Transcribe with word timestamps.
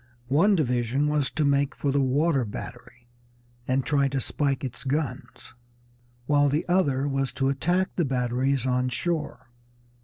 One 0.33 0.55
division 0.55 1.07
was 1.09 1.29
to 1.29 1.45
make 1.45 1.75
for 1.75 1.91
the 1.91 2.01
water 2.01 2.43
battery 2.43 3.07
and 3.67 3.85
try 3.85 4.07
to 4.07 4.19
spike 4.19 4.63
its 4.63 4.83
guns, 4.83 5.53
while 6.25 6.49
the 6.49 6.67
other 6.67 7.07
was 7.07 7.31
to 7.33 7.49
attack 7.49 7.95
the 7.95 8.03
batteries 8.05 8.65
on 8.65 8.89
shore. 8.89 9.51